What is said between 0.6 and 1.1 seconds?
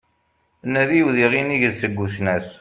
Nadi